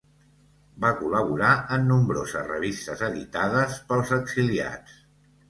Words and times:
Va 0.85 0.89
col·laborar 1.01 1.51
en 1.75 1.85
nombroses 1.89 2.49
revistes 2.53 3.05
editades 3.11 3.79
pels 3.93 4.17
exiliats. 4.19 4.99